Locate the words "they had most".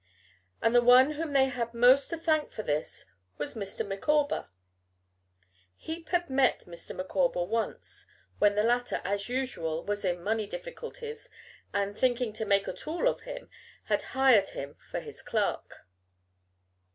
1.33-2.09